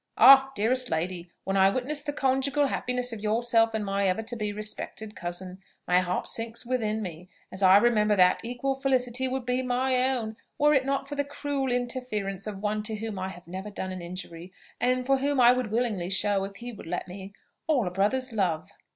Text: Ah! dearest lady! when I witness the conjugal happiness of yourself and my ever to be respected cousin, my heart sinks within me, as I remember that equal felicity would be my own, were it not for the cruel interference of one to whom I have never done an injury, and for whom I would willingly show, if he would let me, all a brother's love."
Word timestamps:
Ah! 0.17 0.51
dearest 0.55 0.89
lady! 0.89 1.29
when 1.43 1.55
I 1.55 1.69
witness 1.69 2.01
the 2.01 2.11
conjugal 2.11 2.65
happiness 2.69 3.13
of 3.13 3.19
yourself 3.19 3.75
and 3.75 3.85
my 3.85 4.07
ever 4.07 4.23
to 4.23 4.35
be 4.35 4.51
respected 4.51 5.15
cousin, 5.15 5.59
my 5.87 5.99
heart 5.99 6.27
sinks 6.27 6.65
within 6.65 7.03
me, 7.03 7.29
as 7.51 7.61
I 7.61 7.77
remember 7.77 8.15
that 8.15 8.39
equal 8.43 8.73
felicity 8.73 9.27
would 9.27 9.45
be 9.45 9.61
my 9.61 9.95
own, 10.11 10.37
were 10.57 10.73
it 10.73 10.87
not 10.87 11.07
for 11.07 11.13
the 11.13 11.23
cruel 11.23 11.71
interference 11.71 12.47
of 12.47 12.63
one 12.63 12.81
to 12.81 12.95
whom 12.95 13.19
I 13.19 13.29
have 13.29 13.47
never 13.47 13.69
done 13.69 13.91
an 13.91 14.01
injury, 14.01 14.51
and 14.79 15.05
for 15.05 15.17
whom 15.19 15.39
I 15.39 15.51
would 15.51 15.69
willingly 15.69 16.09
show, 16.09 16.43
if 16.45 16.55
he 16.55 16.71
would 16.71 16.87
let 16.87 17.07
me, 17.07 17.33
all 17.67 17.85
a 17.87 17.91
brother's 17.91 18.33
love." 18.33 18.71